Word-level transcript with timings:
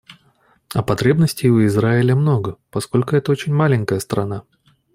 А 0.73 0.81
потребностей 0.81 1.51
у 1.51 1.63
Израиля 1.67 2.15
много, 2.15 2.57
поскольку— 2.71 3.15
это 3.15 3.31
очень 3.31 3.53
маленькая 3.53 3.99
страна. 3.99 4.45